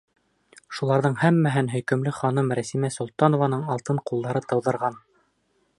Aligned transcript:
Шуларҙың 0.77 1.17
һәммәһен 1.23 1.69
һөйкөмлө 1.73 2.15
ханым 2.21 2.49
Рәсимә 2.61 2.91
Солтанованың 2.97 3.69
алтын 3.75 4.03
ҡулдары 4.11 4.43
тыуҙырған. 4.53 4.99